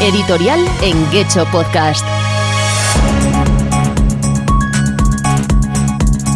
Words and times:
Editorial 0.00 0.60
en 0.82 1.06
Gecho 1.10 1.46
Podcast. 1.50 2.04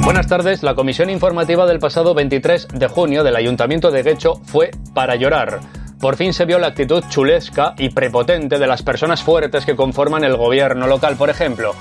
Buenas 0.02 0.26
tardes. 0.26 0.62
La 0.62 0.74
comisión 0.74 1.10
informativa 1.10 1.66
del 1.66 1.78
pasado 1.78 2.14
23 2.14 2.68
de 2.72 2.88
junio 2.88 3.22
del 3.22 3.36
Ayuntamiento 3.36 3.90
de 3.90 4.02
Guecho 4.02 4.40
fue 4.46 4.70
para 4.94 5.16
llorar. 5.16 5.60
Por 6.00 6.16
fin 6.16 6.32
se 6.32 6.46
vio 6.46 6.58
la 6.58 6.68
actitud 6.68 7.04
chulesca 7.10 7.74
y 7.76 7.90
prepotente 7.90 8.58
de 8.58 8.66
las 8.66 8.82
personas 8.82 9.22
fuertes 9.22 9.66
que 9.66 9.76
conforman 9.76 10.24
el 10.24 10.38
gobierno 10.38 10.86
local, 10.86 11.16
por 11.16 11.28
ejemplo. 11.28 11.74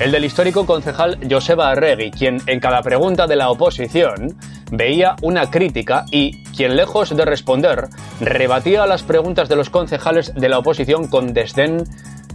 El 0.00 0.10
del 0.10 0.24
histórico 0.24 0.66
concejal 0.66 1.18
Joseba 1.30 1.70
Arregui, 1.70 2.10
quien 2.10 2.42
en 2.46 2.58
cada 2.58 2.82
pregunta 2.82 3.28
de 3.28 3.36
la 3.36 3.48
oposición 3.50 4.36
veía 4.72 5.14
una 5.22 5.50
crítica 5.50 6.04
y 6.10 6.42
quien 6.56 6.74
lejos 6.74 7.16
de 7.16 7.24
responder 7.24 7.88
rebatía 8.20 8.86
las 8.86 9.04
preguntas 9.04 9.48
de 9.48 9.54
los 9.54 9.70
concejales 9.70 10.34
de 10.34 10.48
la 10.48 10.58
oposición 10.58 11.06
con 11.06 11.32
desdén, 11.32 11.84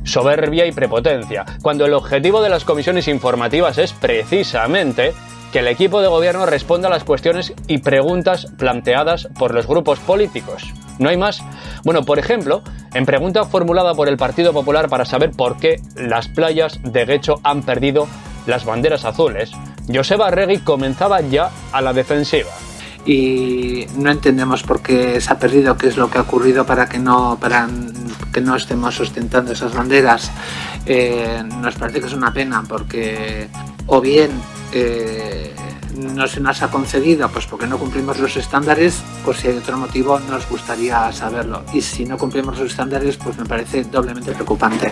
soberbia 0.06 0.66
y 0.68 0.72
prepotencia, 0.72 1.46
cuando 1.62 1.86
el 1.86 1.94
objetivo 1.94 2.42
de 2.42 2.50
las 2.50 2.64
comisiones 2.64 3.10
informativas 3.10 3.78
es 3.78 3.92
precisamente 3.92 5.14
que 5.52 5.60
el 5.60 5.68
equipo 5.68 6.02
de 6.02 6.08
gobierno 6.08 6.46
responda 6.46 6.88
a 6.88 6.92
las 6.92 7.04
cuestiones 7.04 7.54
y 7.68 7.80
preguntas 7.80 8.48
planteadas 8.58 9.28
por 9.38 9.54
los 9.54 9.68
grupos 9.68 10.00
políticos. 10.00 10.74
¿No 11.00 11.10
hay 11.10 11.18
más? 11.18 11.42
Bueno, 11.84 12.04
por 12.04 12.20
ejemplo, 12.20 12.62
en 12.94 13.06
pregunta 13.06 13.46
formulada 13.46 13.94
por 13.94 14.10
el 14.10 14.18
Partido 14.18 14.54
Popular 14.54 14.90
para 14.90 15.06
saber 15.06 15.32
por 15.32 15.58
qué 15.58 15.82
las 15.96 16.28
playas 16.28 16.80
de 16.84 17.06
Guecho 17.06 17.40
han 17.44 17.64
perdido 17.64 18.08
las 18.46 18.66
banderas 18.66 19.06
azules, 19.06 19.52
Joseba 19.92 20.28
Arregui 20.28 20.60
comenzaba 20.60 21.22
ya 21.22 21.50
a 21.72 21.82
la 21.82 21.94
defensiva 21.94 22.50
y 23.06 23.88
no 23.96 24.12
entendemos 24.12 24.64
por 24.64 24.82
qué 24.82 25.20
se 25.22 25.32
ha 25.32 25.40
perdido, 25.40 25.78
qué 25.78 25.88
es 25.88 25.98
lo 25.98 26.10
que 26.10 26.18
ha 26.18 26.22
ocurrido 26.22 26.66
para 26.66 26.88
que 26.88 27.00
no, 27.00 27.38
para 27.40 27.68
que 28.32 28.42
no 28.42 28.56
estemos 28.56 29.00
ostentando 29.00 29.52
esas 29.52 29.74
banderas. 29.74 30.32
Eh, 30.86 31.44
nos 31.62 31.76
parece 31.76 32.00
que 32.00 32.08
es 32.08 32.14
una 32.14 32.34
pena 32.34 32.64
porque 32.68 33.48
o 33.88 34.02
bien 34.02 34.32
eh, 34.72 35.54
no 35.96 36.28
se 36.28 36.40
nos 36.40 36.62
ha 36.62 36.70
concedido 36.70 37.30
pues 37.30 37.46
porque 37.46 37.68
no 37.68 37.78
cumplimos 37.78 38.20
los 38.20 38.38
estándares, 38.38 39.02
pues 39.26 39.40
si 39.40 39.48
hay 39.48 39.58
otro 39.58 39.78
motivo 39.78 40.20
nos 40.20 40.48
gustaría 40.50 41.12
saberlo. 41.12 41.64
Y 41.74 41.82
si 41.82 42.06
no 42.06 42.18
cumplimos 42.18 42.58
los 42.58 42.72
estándares, 42.72 43.18
pues 43.18 43.38
me 43.38 43.46
parece 43.46 43.84
doblemente 43.84 44.32
preocupante. 44.32 44.92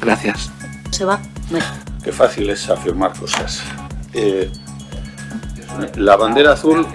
Gracias. 0.00 0.50
Se 0.90 1.04
va. 1.04 1.20
Qué 2.02 2.12
fácil 2.12 2.50
es 2.50 2.68
afirmar 2.68 3.18
cosas. 3.18 3.62
Eh, 4.12 4.50
la 5.96 6.16
bandera 6.16 6.52
azul, 6.52 6.86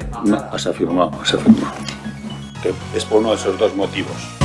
has 0.52 0.68
afirmado, 0.68 1.12
has 1.22 1.34
afirmado. 1.34 1.74
Que 2.62 2.74
es 2.96 3.06
por 3.06 3.20
uno 3.20 3.30
de 3.30 3.36
esos 3.36 3.58
dos 3.58 3.76
motivos. 3.76 4.39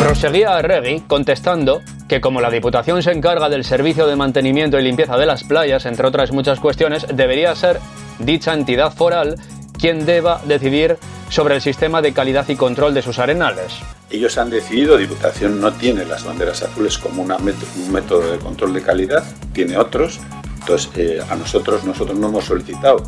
Proseguía 0.00 0.56
Arregui 0.56 1.00
contestando 1.00 1.82
que 2.08 2.22
como 2.22 2.40
la 2.40 2.50
Diputación 2.50 3.02
se 3.02 3.12
encarga 3.12 3.50
del 3.50 3.64
servicio 3.64 4.06
de 4.06 4.16
mantenimiento 4.16 4.78
y 4.78 4.82
limpieza 4.82 5.18
de 5.18 5.26
las 5.26 5.44
playas, 5.44 5.84
entre 5.84 6.06
otras 6.06 6.32
muchas 6.32 6.58
cuestiones, 6.58 7.06
debería 7.12 7.54
ser 7.54 7.80
dicha 8.18 8.54
entidad 8.54 8.94
foral 8.94 9.36
quien 9.78 10.06
deba 10.06 10.40
decidir 10.46 10.96
sobre 11.28 11.56
el 11.56 11.60
sistema 11.60 12.00
de 12.00 12.14
calidad 12.14 12.48
y 12.48 12.56
control 12.56 12.94
de 12.94 13.02
sus 13.02 13.18
arenales. 13.18 13.74
Ellos 14.08 14.38
han 14.38 14.48
decidido, 14.48 14.96
Diputación 14.96 15.60
no 15.60 15.70
tiene 15.74 16.06
las 16.06 16.24
banderas 16.24 16.62
azules 16.62 16.96
como 16.96 17.22
un 17.22 17.92
método 17.92 18.32
de 18.32 18.38
control 18.38 18.72
de 18.72 18.82
calidad, 18.82 19.22
tiene 19.52 19.76
otros, 19.76 20.18
entonces 20.60 20.90
eh, 20.96 21.20
a 21.28 21.36
nosotros, 21.36 21.84
nosotros 21.84 22.18
no 22.18 22.28
hemos 22.28 22.46
solicitado 22.46 23.04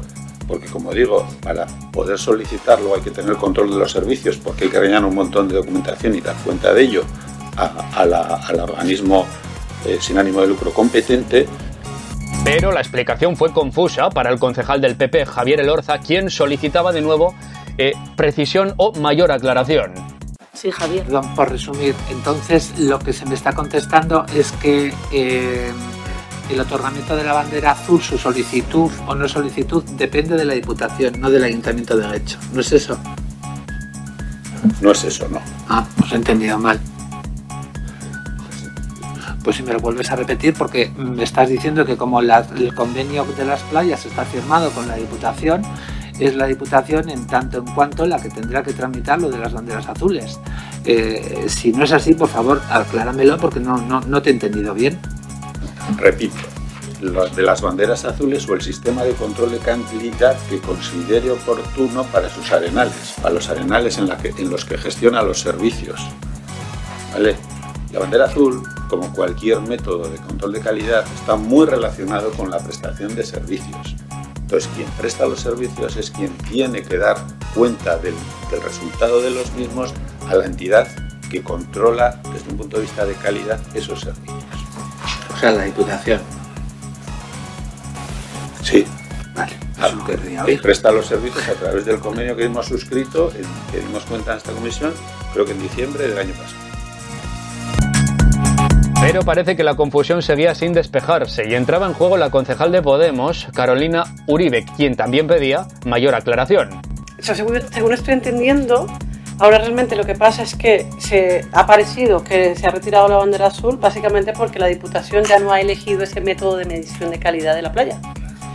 porque 0.47 0.67
como 0.67 0.93
digo, 0.93 1.27
para 1.43 1.67
poder 1.93 2.19
solicitarlo 2.19 2.95
hay 2.95 3.01
que 3.01 3.11
tener 3.11 3.37
control 3.37 3.71
de 3.71 3.77
los 3.77 3.93
servicios, 3.93 4.37
porque 4.37 4.65
hay 4.65 4.71
que 4.71 4.79
rellenar 4.81 5.05
un 5.05 5.15
montón 5.15 5.49
de 5.49 5.57
documentación 5.57 6.15
y 6.15 6.21
dar 6.21 6.37
cuenta 6.45 6.73
de 6.73 6.83
ello 6.83 7.05
al 7.57 8.61
organismo 8.61 9.27
eh, 9.85 9.99
sin 10.01 10.19
ánimo 10.19 10.41
de 10.41 10.49
lucro 10.49 10.73
competente. 10.73 11.47
Pero 12.45 12.73
la 12.73 12.81
explicación 12.81 13.37
fue 13.37 13.53
confusa 13.53 14.11
para 14.11 14.31
el 14.31 14.39
concejal 14.39 14.81
del 14.81 14.97
PP, 14.97 15.27
Javier 15.27 15.61
Elorza, 15.61 15.99
quien 15.99 16.31
solicitaba 16.31 16.93
de 16.93 17.01
nuevo 17.01 17.35
eh, 17.79 17.93
precisión 18.17 18.75
o 18.77 18.93
mayor 18.93 19.31
aclaración. 19.31 19.93
Sí, 20.53 20.71
Javier. 20.71 21.05
Perdón, 21.05 21.35
por 21.35 21.51
resumir, 21.51 21.95
entonces 22.11 22.79
lo 22.79 22.99
que 22.99 23.13
se 23.13 23.27
me 23.27 23.35
está 23.35 23.53
contestando 23.53 24.27
es 24.35 24.53
que 24.53 24.93
eh, 25.13 25.73
el 26.53 26.61
otorgamiento 26.61 27.17
de 27.17 27.25
la 27.25 27.33
bandera 27.33 27.73
azul, 27.73 28.01
su 28.01 28.19
solicitud 28.19 28.91
o 29.07 29.15
no 29.15 29.29
solicitud, 29.29 29.83
depende 29.97 30.37
de 30.37 30.45
la 30.45 30.55
Diputación, 30.55 31.21
no 31.21 31.31
del 31.31 31.45
Ayuntamiento 31.45 31.97
de 31.97 32.09
Lecho. 32.09 32.39
¿No 32.53 32.61
es 32.61 32.73
eso? 32.73 32.99
No 34.81 34.93
es 34.93 35.05
eso, 35.05 35.29
no. 35.29 35.41
Ah, 35.69 35.87
pues 35.97 36.13
he 36.13 36.17
entendido 36.17 36.59
mal. 36.59 36.79
Pues 39.43 39.57
si 39.57 39.63
me 39.63 39.73
lo 39.73 39.81
vuelves 39.81 40.11
a 40.11 40.17
repetir, 40.17 40.55
porque 40.55 40.91
me 40.97 41.25
estás 41.25 41.49
diciendo 41.49 41.85
que 41.85 41.97
como 41.97 42.21
el 42.21 42.75
convenio 42.75 43.25
de 43.25 43.45
las 43.45 43.61
playas 43.63 44.05
está 44.07 44.25
firmado 44.25 44.71
con 44.71 44.87
la 44.87 44.97
Diputación, 44.97 45.63
es 46.19 46.37
la 46.37 46.47
Diputación 46.47 47.09
en 47.09 47.27
tanto 47.27 47.59
en 47.59 47.65
cuanto 47.75 48.07
la 48.07 48.21
que 48.21 48.29
tendrá 48.29 48.63
que 48.63 48.73
tramitar 48.73 49.21
lo 49.21 49.31
de 49.31 49.39
las 49.39 49.53
banderas 49.53 49.89
azules. 49.89 50.39
Eh, 50.85 51.47
si 51.49 51.73
no 51.73 51.85
es 51.85 51.93
así, 51.93 52.15
por 52.15 52.29
favor, 52.29 52.61
acláramelo 52.71 53.39
porque 53.39 53.59
no, 53.59 53.79
no, 53.79 54.01
no 54.01 54.23
te 54.23 54.31
he 54.31 54.33
entendido 54.33 54.75
bien. 54.75 55.01
Repito, 55.97 56.37
de 57.01 57.43
las 57.43 57.61
banderas 57.61 58.05
azules 58.05 58.49
o 58.49 58.55
el 58.55 58.63
sistema 58.63 59.03
de 59.03 59.13
control 59.15 59.51
de 59.51 59.59
calidad 59.59 60.37
que 60.49 60.61
considere 60.61 61.31
oportuno 61.31 62.05
para 62.05 62.29
sus 62.31 62.53
arenales, 62.53 63.15
para 63.21 63.35
los 63.35 63.49
arenales 63.49 63.99
en, 63.99 64.09
los 64.51 64.65
que 64.65 64.79
gestiona 64.79 65.23
los 65.23 65.41
servicios. 65.41 66.01
¿Vale? 67.13 67.37
La 67.93 67.99
bandera 67.99 68.27
azul, 68.27 68.63
como 68.89 69.13
cualquier 69.13 69.61
método 69.61 70.09
de 70.09 70.17
control 70.19 70.53
de 70.53 70.61
calidad, 70.61 71.05
está 71.15 71.37
muy 71.37 71.67
relacionado 71.67 72.31
con 72.31 72.51
la 72.51 72.59
prestación 72.59 73.15
de 73.17 73.25
servicios. 73.25 73.97
Entonces, 74.37 74.71
quien 74.77 74.89
presta 74.93 75.27
los 75.27 75.41
servicios 75.41 75.97
es 75.97 76.11
quien 76.11 76.37
tiene 76.39 76.83
que 76.83 76.99
dar 76.99 77.17
cuenta 77.55 77.97
del, 77.99 78.15
del 78.51 78.63
resultado 78.63 79.21
de 79.21 79.31
los 79.31 79.51
mismos 79.53 79.93
a 80.29 80.37
la 80.37 80.47
entidad 80.47 80.87
que 81.31 81.43
controla 81.43 82.21
desde 82.33 82.51
un 82.51 82.59
punto 82.59 82.77
de 82.77 82.83
vista 82.83 83.05
de 83.05 83.15
calidad 83.15 83.61
esos 83.75 84.01
servicios 84.01 84.42
sea, 85.43 85.51
la 85.51 85.65
Diputación. 85.65 86.21
Sí. 88.63 88.87
Vale. 89.35 90.59
Presta 90.63 90.93
los 90.93 91.07
servicios 91.07 91.49
a 91.49 91.55
través 91.55 91.85
del 91.85 91.99
convenio 91.99 92.37
que 92.37 92.45
hemos 92.45 92.67
suscrito, 92.67 93.33
que 93.73 93.81
dimos 93.81 94.05
cuenta 94.05 94.33
en 94.33 94.39
esta 94.39 94.53
comisión, 94.53 94.93
creo 95.33 95.45
que 95.45 95.53
en 95.53 95.63
diciembre 95.63 96.07
del 96.07 96.19
año 96.19 96.33
pasado. 96.35 96.63
Pero 99.01 99.23
parece 99.23 99.57
que 99.57 99.65
la 99.65 99.75
confusión 99.75 100.23
seguía 100.23 100.55
sin 100.55 100.73
despejarse 100.73 101.49
y 101.49 101.55
entraba 101.55 101.87
en 101.87 101.95
juego 101.95 102.17
la 102.17 102.31
concejal 102.31 102.71
de 102.71 102.83
Podemos, 102.83 103.49
Carolina 103.53 104.05
Uribe, 104.29 104.65
quien 104.77 104.95
también 104.95 105.27
pedía 105.27 105.67
mayor 105.85 106.15
aclaración. 106.15 106.81
según, 107.19 107.61
según 107.73 107.95
estoy 107.95 108.15
entendiendo, 108.15 108.87
Ahora 109.43 109.59
realmente 109.59 109.97
lo 109.97 110.05
que 110.05 110.15
pasa 110.15 110.45
es 110.45 110.55
que 110.55 110.87
se 110.99 111.45
ha 111.51 111.67
parecido 111.67 112.23
que 112.23 112.55
se 112.55 112.65
ha 112.65 112.71
retirado 112.71 113.09
la 113.09 113.17
bandera 113.17 113.47
azul 113.49 113.77
básicamente 113.77 114.33
porque 114.33 114.61
la 114.61 114.69
Diputación 114.69 115.25
ya 115.25 115.41
no 115.41 115.51
ha 115.51 115.61
elegido 115.61 116.05
ese 116.05 116.21
método 116.21 116.59
de 116.59 116.65
medición 116.65 117.11
de 117.11 117.19
calidad 117.19 117.57
de 117.57 117.63
la 117.63 117.73
playa. 117.73 118.01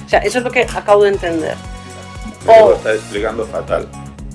O 0.06 0.08
sea, 0.08 0.20
eso 0.20 0.38
es 0.38 0.46
lo 0.46 0.50
que 0.50 0.62
acabo 0.62 1.04
de 1.04 1.10
entender. 1.10 1.56
o, 2.48 2.70
lo 2.70 2.76
está 2.78 2.94
explicando 2.94 3.46
fatal. 3.48 3.86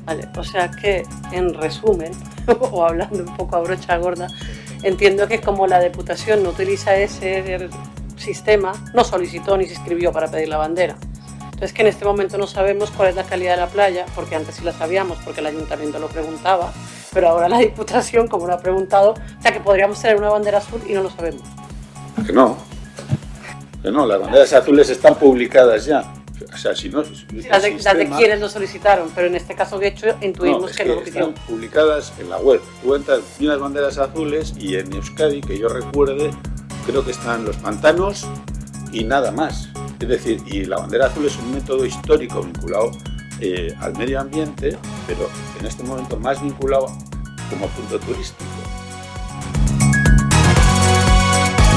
Vale, 0.05 0.29
o 0.37 0.45
sea 0.45 0.71
que 0.71 1.05
en 1.31 1.55
resumen, 1.55 2.13
o 2.61 2.85
hablando 2.85 3.25
un 3.25 3.35
poco 3.35 3.57
a 3.57 3.61
brocha 3.61 3.97
gorda, 3.97 4.27
entiendo 4.83 5.27
que 5.27 5.41
como 5.41 5.67
la 5.67 5.81
Diputación 5.81 6.43
no 6.43 6.51
utiliza 6.51 6.95
ese 6.95 7.71
sistema, 8.17 8.75
no 8.93 9.05
solicitó 9.05 9.57
ni 9.57 9.65
se 9.65 9.73
inscribió 9.73 10.13
para 10.13 10.31
pedir 10.31 10.51
la 10.51 10.59
bandera. 10.59 10.97
Es 11.63 11.73
que 11.73 11.83
en 11.83 11.89
este 11.89 12.05
momento 12.05 12.39
no 12.39 12.49
sabemos 12.49 12.91
cuál 12.91 13.11
es 13.11 13.15
la 13.15 13.23
calidad 13.23 13.53
de 13.53 13.61
la 13.61 13.69
playa, 13.69 14.05
porque 14.17 14.35
antes 14.35 14.57
sí 14.57 14.65
la 14.65 14.73
sabíamos, 14.73 15.19
porque 15.25 15.39
el 15.39 15.47
ayuntamiento 15.47 16.01
lo 16.01 16.09
preguntaba, 16.09 16.73
pero 17.15 17.29
ahora 17.29 17.49
la 17.49 17.59
Diputación, 17.61 18.27
como 18.27 18.49
lo 18.49 18.55
ha 18.55 18.59
preguntado, 18.59 19.13
o 19.13 19.43
sea 19.43 19.53
que 19.53 19.61
podríamos 19.61 20.03
tener 20.03 20.17
una 20.17 20.29
bandera 20.29 20.59
azul 20.59 20.83
y 20.89 20.93
no 20.93 21.05
lo 21.05 21.11
sabemos. 21.11 21.43
Que 22.27 22.33
no. 22.33 22.59
Que 23.81 23.93
no, 23.93 24.05
las 24.07 24.21
banderas 24.21 24.53
azules 24.53 24.91
están 24.91 25.15
publicadas 25.15 25.85
ya. 25.85 26.13
O 26.53 26.57
sea, 26.57 26.75
si 26.75 26.89
no. 26.89 27.05
las, 27.49 27.63
de, 27.63 28.11
quienes 28.17 28.41
lo 28.41 28.49
solicitaron, 28.49 29.13
pero 29.15 29.29
en 29.29 29.37
este 29.37 29.55
caso, 29.55 29.79
de 29.79 29.87
hecho, 29.87 30.09
intuimos 30.21 30.73
que, 30.73 30.85
no 30.85 30.97
lo 30.97 31.03
Están 31.03 31.35
publicadas 31.47 32.13
en 32.19 32.29
la 32.29 32.39
web. 32.39 32.61
Tú 32.83 32.97
entras 32.97 33.21
unas 33.39 33.61
banderas 33.61 33.99
azules 33.99 34.53
y 34.59 34.75
en 34.75 34.93
Euskadi, 34.93 35.41
que 35.41 35.57
yo 35.57 35.69
recuerde, 35.69 36.33
creo 36.87 37.05
que 37.05 37.13
están 37.13 37.45
los 37.45 37.57
pantanos 37.59 38.27
y 38.93 39.05
nada 39.05 39.31
más. 39.31 39.72
Es 40.03 40.09
decir, 40.09 40.43
y 40.47 40.65
la 40.65 40.79
bandera 40.79 41.07
azul 41.07 41.25
es 41.27 41.37
un 41.37 41.55
método 41.55 41.87
histórico 41.87 42.43
vinculado 42.43 42.91
eh, 43.41 43.73
al 43.79 43.97
medio 43.97 44.19
ambiente, 44.19 44.77
pero 45.07 45.31
en 45.61 45.67
este 45.67 45.85
momento 45.85 46.19
más 46.19 46.43
vinculado 46.43 46.87
como 47.49 47.69
punto 47.69 48.01
turístico. 48.01 48.51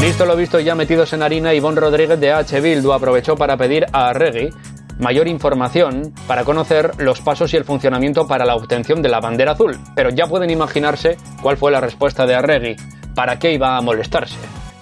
Visto 0.02 0.26
lo 0.26 0.36
visto, 0.36 0.60
ya 0.60 0.74
metidos 0.74 1.14
en 1.14 1.22
harina, 1.22 1.54
Ivonne 1.54 1.80
Rodríguez 1.80 2.20
de 2.20 2.32
H. 2.32 2.60
Bildu 2.62 2.94
aprovechó 2.94 3.36
para 3.36 3.58
pedir 3.58 3.86
a 3.94 4.10
Arregui 4.10 4.50
mayor 4.98 5.28
información 5.28 6.12
para 6.26 6.44
conocer 6.44 6.94
los 6.98 7.22
pasos 7.22 7.54
y 7.54 7.58
el 7.58 7.64
funcionamiento 7.64 8.28
para 8.28 8.44
la 8.44 8.56
obtención 8.56 9.04
de 9.04 9.10
la 9.10 9.20
bandera 9.20 9.52
azul. 9.52 9.78
Pero 9.96 10.10
ya 10.10 10.26
pueden 10.26 10.50
imaginarse 10.50 11.18
cuál 11.44 11.58
fue 11.58 11.72
la 11.72 11.80
respuesta 11.80 12.26
de 12.26 12.34
Arregui. 12.34 12.76
¿para 13.16 13.40
qué 13.40 13.54
iba 13.54 13.78
a 13.78 13.82
molestarse? 13.82 14.36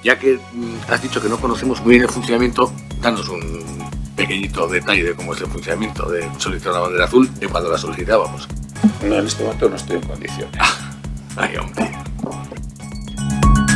Ya 0.03 0.19
que 0.19 0.37
mm, 0.51 0.91
has 0.91 1.01
dicho 1.01 1.21
que 1.21 1.29
no 1.29 1.37
conocemos 1.37 1.79
muy 1.81 1.91
bien 1.91 2.03
el 2.03 2.09
funcionamiento, 2.09 2.73
danos 3.03 3.27
un 3.27 3.63
pequeñito 4.15 4.65
detalle 4.67 5.03
de 5.03 5.13
cómo 5.13 5.33
es 5.33 5.41
el 5.41 5.47
funcionamiento 5.47 6.09
de 6.09 6.25
solicitar 6.37 6.73
la 6.73 6.79
bandera 6.79 7.05
azul 7.05 7.29
y 7.41 7.45
cuando 7.45 7.69
la 7.69 7.77
solicitábamos. 7.77 8.47
No, 9.03 9.15
en 9.15 9.27
este 9.27 9.43
momento 9.43 9.69
no 9.69 9.75
estoy 9.75 9.97
en 9.97 10.07
condiciones. 10.07 10.61
Ay, 11.35 11.57
hombre. 11.57 11.91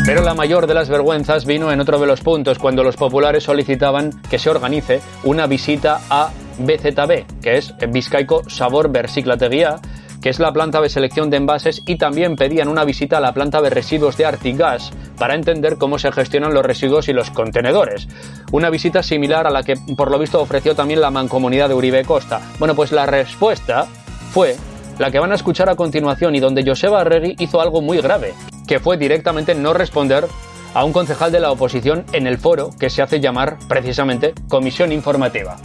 Pero 0.05 0.21
la 0.21 0.33
mayor 0.33 0.67
de 0.67 0.73
las 0.73 0.87
vergüenzas 0.87 1.45
vino 1.45 1.69
en 1.73 1.81
otro 1.81 1.99
de 1.99 2.07
los 2.07 2.21
puntos, 2.21 2.57
cuando 2.57 2.81
los 2.81 2.95
populares 2.95 3.43
solicitaban 3.43 4.21
que 4.29 4.39
se 4.39 4.49
organice 4.49 5.01
una 5.23 5.47
visita 5.47 5.99
a 6.09 6.31
BZB, 6.59 7.41
que 7.41 7.57
es 7.57 7.75
Vizcaico 7.89 8.49
Sabor 8.49 8.89
Versiclateguía, 8.89 9.81
es 10.27 10.39
la 10.39 10.51
planta 10.51 10.81
de 10.81 10.89
selección 10.89 11.29
de 11.29 11.37
envases, 11.37 11.81
y 11.85 11.97
también 11.97 12.35
pedían 12.35 12.67
una 12.67 12.83
visita 12.83 13.17
a 13.17 13.21
la 13.21 13.33
planta 13.33 13.61
de 13.61 13.69
residuos 13.69 14.17
de 14.17 14.25
Artigas 14.25 14.91
para 15.17 15.35
entender 15.35 15.77
cómo 15.77 15.99
se 15.99 16.11
gestionan 16.11 16.53
los 16.53 16.65
residuos 16.65 17.07
y 17.07 17.13
los 17.13 17.31
contenedores. 17.31 18.07
Una 18.51 18.69
visita 18.69 19.03
similar 19.03 19.47
a 19.47 19.51
la 19.51 19.63
que, 19.63 19.75
por 19.95 20.11
lo 20.11 20.19
visto, 20.19 20.41
ofreció 20.41 20.75
también 20.75 21.01
la 21.01 21.11
mancomunidad 21.11 21.69
de 21.69 21.75
Uribe 21.75 22.05
Costa. 22.05 22.41
Bueno, 22.59 22.75
pues 22.75 22.91
la 22.91 23.05
respuesta 23.05 23.87
fue 24.31 24.55
la 24.99 25.11
que 25.11 25.19
van 25.19 25.31
a 25.31 25.35
escuchar 25.35 25.69
a 25.69 25.75
continuación 25.75 26.35
y 26.35 26.39
donde 26.39 26.65
Joseba 26.65 27.01
Arregui 27.01 27.35
hizo 27.39 27.61
algo 27.61 27.81
muy 27.81 27.99
grave, 28.01 28.33
que 28.67 28.79
fue 28.79 28.97
directamente 28.97 29.53
no 29.53 29.73
responder 29.73 30.27
a 30.73 30.83
un 30.83 30.93
concejal 30.93 31.31
de 31.31 31.39
la 31.39 31.51
oposición 31.51 32.05
en 32.13 32.27
el 32.27 32.37
foro 32.37 32.69
que 32.79 32.89
se 32.89 33.01
hace 33.01 33.19
llamar 33.19 33.57
precisamente 33.67 34.33
Comisión 34.47 34.91
Informativa. 34.91 35.57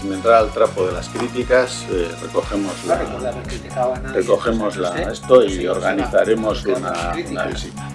Sin 0.00 0.12
entrar 0.14 0.36
al 0.36 0.50
trapo 0.50 0.86
de 0.86 0.92
las 0.92 1.08
críticas, 1.10 1.84
eh, 1.90 2.10
recogemos 2.22 2.72
No 2.86 2.94
la, 2.94 4.12
recogemos 4.12 4.76
la, 4.76 4.90
¿Usted? 4.90 5.08
esto 5.10 5.44
y 5.44 5.50
Sí, 5.56 5.66
organizaremos 5.66 6.64
una 6.64 7.44
visita. 7.46 7.88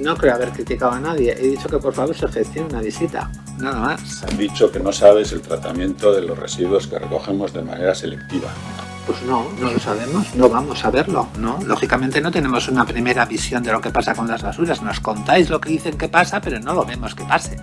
No 0.00 0.16
creo 0.16 0.34
haber 0.34 0.50
criticado 0.52 0.92
a 0.92 1.00
nadie. 1.00 1.34
He 1.38 1.48
dicho 1.48 1.68
que 1.68 1.76
por 1.78 1.92
favor 1.92 2.16
se 2.16 2.26
gestione 2.28 2.68
una 2.70 2.80
visita. 2.80 3.30
Nada 3.58 3.78
más. 3.78 4.22
Han 4.24 4.38
dicho 4.38 4.72
que 4.72 4.80
no 4.80 4.90
sabes 4.90 5.32
el 5.32 5.42
tratamiento 5.42 6.12
de 6.12 6.22
los 6.22 6.38
residuos 6.38 6.86
que 6.86 6.98
recogemos 6.98 7.52
de 7.52 7.62
manera 7.62 7.94
selectiva. 7.94 8.48
Pues 9.06 9.20
no, 9.22 9.50
no 9.60 9.70
lo 9.70 9.78
sabemos, 9.80 10.34
no 10.36 10.48
vamos 10.48 10.84
a 10.84 10.90
verlo, 10.90 11.28
¿no? 11.36 11.58
Lógicamente 11.66 12.20
no 12.20 12.30
tenemos 12.30 12.68
una 12.68 12.86
primera 12.86 13.24
visión 13.26 13.62
de 13.62 13.72
lo 13.72 13.80
que 13.80 13.90
pasa 13.90 14.14
con 14.14 14.28
las 14.28 14.42
basuras. 14.42 14.80
Nos 14.80 15.00
contáis 15.00 15.50
lo 15.50 15.60
que 15.60 15.70
dicen 15.70 15.98
que 15.98 16.08
pasa, 16.08 16.40
pero 16.40 16.58
no 16.60 16.72
lo 16.72 16.84
vemos 16.86 17.14
que 17.14 17.24
pase. 17.24 17.56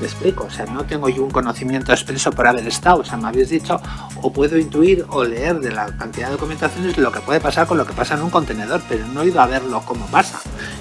Me 0.00 0.06
explico, 0.06 0.44
o 0.44 0.50
sea, 0.50 0.66
no 0.66 0.84
tengo 0.84 1.08
yo 1.08 1.22
un 1.22 1.30
conocimiento 1.30 1.92
expreso 1.92 2.30
por 2.32 2.46
haber 2.46 2.66
estado, 2.66 3.00
o 3.00 3.04
sea, 3.04 3.16
me 3.16 3.28
habéis 3.28 3.48
dicho, 3.48 3.80
o 4.22 4.32
puedo 4.32 4.58
intuir 4.58 5.06
o 5.08 5.24
leer 5.24 5.60
de 5.60 5.70
la 5.70 5.86
cantidad 5.86 6.26
de 6.26 6.32
documentaciones 6.32 6.98
lo 6.98 7.12
que 7.12 7.20
puede 7.20 7.40
pasar 7.40 7.66
con 7.66 7.78
lo 7.78 7.86
que 7.86 7.92
pasa 7.92 8.14
en 8.14 8.22
un 8.22 8.30
contenedor, 8.30 8.82
pero 8.88 9.06
no 9.06 9.22
he 9.22 9.28
ido 9.28 9.40
a 9.40 9.46
verlo 9.46 9.82
cómo 9.86 10.06
pasa. 10.06 10.40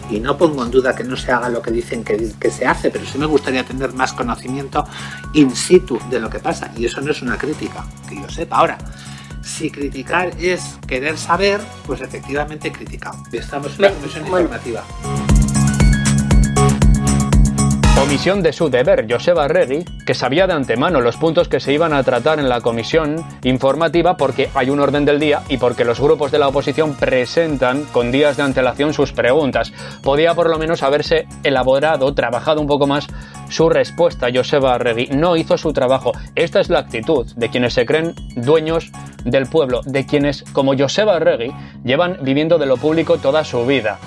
Y 0.09 0.19
no 0.19 0.37
pongo 0.37 0.63
en 0.63 0.71
duda 0.71 0.95
que 0.95 1.03
no 1.03 1.15
se 1.15 1.31
haga 1.31 1.49
lo 1.49 1.61
que 1.61 1.71
dicen 1.71 2.03
que, 2.03 2.33
que 2.39 2.51
se 2.51 2.65
hace, 2.65 2.89
pero 2.89 3.05
sí 3.05 3.17
me 3.17 3.25
gustaría 3.25 3.63
tener 3.63 3.93
más 3.93 4.13
conocimiento 4.13 4.83
in 5.33 5.55
situ 5.55 5.99
de 6.09 6.19
lo 6.19 6.29
que 6.29 6.39
pasa, 6.39 6.71
y 6.75 6.85
eso 6.85 6.99
no 7.01 7.11
es 7.11 7.21
una 7.21 7.37
crítica, 7.37 7.85
que 8.09 8.15
yo 8.15 8.29
sepa. 8.29 8.57
Ahora, 8.57 8.77
si 9.43 9.69
criticar 9.69 10.31
es 10.39 10.79
querer 10.87 11.17
saber, 11.17 11.61
pues 11.85 12.01
efectivamente 12.01 12.69
he 12.69 12.71
criticado. 12.71 13.17
Estamos 13.31 13.75
en 13.75 13.81
la 13.81 13.91
comisión 13.91 14.25
informativa. 14.25 14.83
Comisión 18.03 18.43
de 18.43 18.51
su 18.51 18.69
deber, 18.69 19.07
Joseba 19.09 19.45
Arregui, 19.45 19.85
que 20.05 20.13
sabía 20.13 20.45
de 20.45 20.51
antemano 20.51 20.99
los 20.99 21.15
puntos 21.15 21.47
que 21.47 21.61
se 21.61 21.71
iban 21.71 21.93
a 21.93 22.03
tratar 22.03 22.37
en 22.37 22.49
la 22.49 22.59
comisión 22.59 23.15
informativa 23.43 24.17
porque 24.17 24.49
hay 24.55 24.69
un 24.69 24.81
orden 24.81 25.05
del 25.05 25.21
día 25.21 25.43
y 25.47 25.55
porque 25.55 25.85
los 25.85 26.01
grupos 26.01 26.29
de 26.29 26.37
la 26.37 26.49
oposición 26.49 26.95
presentan 26.95 27.85
con 27.93 28.11
días 28.11 28.35
de 28.35 28.43
antelación 28.43 28.93
sus 28.93 29.13
preguntas. 29.13 29.71
Podía 30.03 30.33
por 30.33 30.49
lo 30.49 30.59
menos 30.59 30.83
haberse 30.83 31.27
elaborado, 31.45 32.13
trabajado 32.13 32.59
un 32.59 32.67
poco 32.67 32.87
más 32.87 33.07
su 33.47 33.69
respuesta. 33.69 34.27
Joseba 34.35 34.75
Arregui 34.75 35.07
no 35.15 35.37
hizo 35.37 35.57
su 35.57 35.71
trabajo. 35.71 36.11
Esta 36.35 36.59
es 36.59 36.69
la 36.69 36.79
actitud 36.79 37.25
de 37.37 37.49
quienes 37.49 37.73
se 37.73 37.85
creen 37.85 38.15
dueños 38.35 38.91
del 39.23 39.45
pueblo, 39.45 39.79
de 39.85 40.05
quienes, 40.05 40.43
como 40.51 40.77
Joseba 40.77 41.15
Arregui, 41.15 41.53
llevan 41.85 42.17
viviendo 42.21 42.57
de 42.57 42.65
lo 42.65 42.75
público 42.75 43.17
toda 43.17 43.45
su 43.45 43.65
vida. 43.65 43.97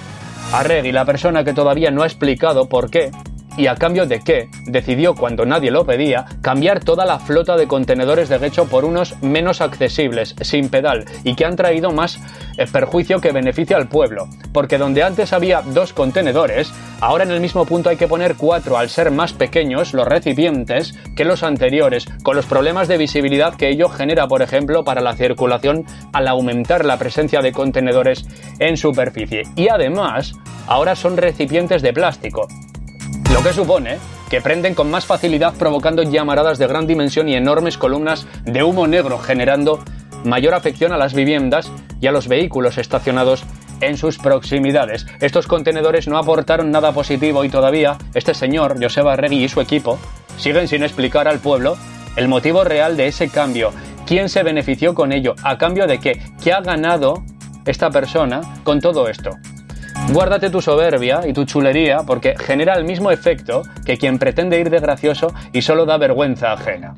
Arregui, 0.52 0.92
la 0.92 1.06
persona 1.06 1.44
que 1.44 1.54
todavía 1.54 1.90
no 1.90 2.02
ha 2.02 2.06
explicado 2.06 2.68
por 2.68 2.90
qué 2.90 3.10
y 3.56 3.66
a 3.66 3.74
cambio 3.74 4.06
de 4.06 4.20
qué 4.20 4.48
decidió, 4.64 5.14
cuando 5.14 5.44
nadie 5.44 5.70
lo 5.70 5.86
pedía, 5.86 6.26
cambiar 6.40 6.80
toda 6.80 7.04
la 7.04 7.18
flota 7.18 7.56
de 7.56 7.66
contenedores 7.66 8.28
de 8.28 8.38
Guecho 8.38 8.66
por 8.66 8.84
unos 8.84 9.20
menos 9.22 9.60
accesibles, 9.60 10.34
sin 10.40 10.68
pedal, 10.68 11.04
y 11.24 11.34
que 11.34 11.44
han 11.44 11.56
traído 11.56 11.90
más 11.90 12.20
eh, 12.58 12.66
perjuicio 12.70 13.20
que 13.20 13.32
beneficio 13.32 13.76
al 13.76 13.88
pueblo. 13.88 14.28
Porque 14.52 14.78
donde 14.78 15.02
antes 15.02 15.32
había 15.32 15.62
dos 15.62 15.92
contenedores, 15.92 16.72
ahora 17.00 17.24
en 17.24 17.30
el 17.30 17.40
mismo 17.40 17.64
punto 17.64 17.90
hay 17.90 17.96
que 17.96 18.08
poner 18.08 18.36
cuatro 18.36 18.76
al 18.76 18.88
ser 18.88 19.10
más 19.10 19.32
pequeños 19.32 19.94
los 19.94 20.06
recipientes 20.06 20.94
que 21.16 21.24
los 21.24 21.42
anteriores, 21.42 22.06
con 22.22 22.36
los 22.36 22.46
problemas 22.46 22.88
de 22.88 22.98
visibilidad 22.98 23.54
que 23.54 23.68
ello 23.68 23.88
genera, 23.88 24.26
por 24.26 24.42
ejemplo, 24.42 24.84
para 24.84 25.00
la 25.00 25.16
circulación 25.16 25.84
al 26.12 26.28
aumentar 26.28 26.84
la 26.84 26.98
presencia 26.98 27.40
de 27.40 27.52
contenedores 27.52 28.26
en 28.58 28.76
superficie. 28.76 29.42
Y 29.54 29.68
además, 29.68 30.34
ahora 30.66 30.96
son 30.96 31.16
recipientes 31.16 31.82
de 31.82 31.92
plástico, 31.92 32.48
lo 33.36 33.42
que 33.42 33.52
supone 33.52 33.98
que 34.30 34.40
prenden 34.40 34.74
con 34.74 34.90
más 34.90 35.04
facilidad 35.04 35.52
provocando 35.58 36.02
llamaradas 36.02 36.56
de 36.56 36.66
gran 36.66 36.86
dimensión 36.86 37.28
y 37.28 37.34
enormes 37.34 37.76
columnas 37.76 38.26
de 38.46 38.62
humo 38.62 38.86
negro, 38.86 39.18
generando 39.18 39.84
mayor 40.24 40.54
afección 40.54 40.90
a 40.92 40.96
las 40.96 41.12
viviendas 41.12 41.70
y 42.00 42.06
a 42.06 42.12
los 42.12 42.28
vehículos 42.28 42.78
estacionados 42.78 43.44
en 43.82 43.98
sus 43.98 44.16
proximidades. 44.16 45.06
Estos 45.20 45.46
contenedores 45.46 46.08
no 46.08 46.16
aportaron 46.16 46.70
nada 46.70 46.92
positivo 46.92 47.44
y 47.44 47.50
todavía 47.50 47.98
este 48.14 48.32
señor, 48.32 48.82
Joseba 48.82 49.12
Arregui 49.12 49.44
y 49.44 49.48
su 49.50 49.60
equipo, 49.60 49.98
siguen 50.38 50.66
sin 50.66 50.82
explicar 50.82 51.28
al 51.28 51.40
pueblo 51.40 51.76
el 52.16 52.28
motivo 52.28 52.64
real 52.64 52.96
de 52.96 53.08
ese 53.08 53.28
cambio. 53.28 53.70
¿Quién 54.06 54.30
se 54.30 54.44
benefició 54.44 54.94
con 54.94 55.12
ello? 55.12 55.34
¿A 55.42 55.58
cambio 55.58 55.86
de 55.86 56.00
qué? 56.00 56.22
¿Qué 56.42 56.54
ha 56.54 56.62
ganado 56.62 57.22
esta 57.66 57.90
persona 57.90 58.40
con 58.64 58.80
todo 58.80 59.10
esto? 59.10 59.32
Guárdate 60.12 60.50
tu 60.50 60.62
soberbia 60.62 61.26
y 61.26 61.32
tu 61.32 61.44
chulería 61.44 62.04
porque 62.06 62.36
genera 62.38 62.74
el 62.74 62.84
mismo 62.84 63.10
efecto 63.10 63.62
que 63.84 63.98
quien 63.98 64.18
pretende 64.18 64.58
ir 64.60 64.70
de 64.70 64.78
gracioso 64.78 65.34
y 65.52 65.62
solo 65.62 65.84
da 65.84 65.98
vergüenza 65.98 66.52
ajena. 66.52 66.94